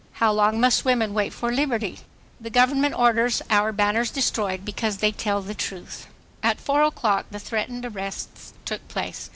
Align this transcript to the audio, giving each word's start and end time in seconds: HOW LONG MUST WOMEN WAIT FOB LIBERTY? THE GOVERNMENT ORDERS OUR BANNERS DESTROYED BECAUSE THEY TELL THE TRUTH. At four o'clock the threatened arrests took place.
HOW 0.13 0.31
LONG 0.31 0.59
MUST 0.59 0.83
WOMEN 0.83 1.13
WAIT 1.13 1.31
FOB 1.31 1.51
LIBERTY? 1.51 1.99
THE 2.39 2.49
GOVERNMENT 2.49 2.95
ORDERS 2.97 3.43
OUR 3.51 3.71
BANNERS 3.71 4.09
DESTROYED 4.09 4.65
BECAUSE 4.65 4.97
THEY 4.97 5.11
TELL 5.11 5.43
THE 5.43 5.53
TRUTH. 5.53 6.07
At 6.41 6.59
four 6.59 6.81
o'clock 6.81 7.27
the 7.29 7.37
threatened 7.37 7.85
arrests 7.85 8.53
took 8.65 8.87
place. 8.87 9.29